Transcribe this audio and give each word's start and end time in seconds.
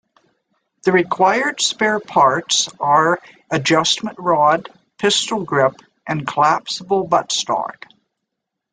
The 0.81 0.91
required 0.93 1.61
spare 1.61 1.99
parts 1.99 2.67
are: 2.79 3.19
adjustment 3.51 4.17
rod, 4.17 4.67
pistol 4.97 5.43
grip 5.43 5.75
and 6.07 6.25
collapsible 6.25 7.05
butt-stock. 7.05 7.85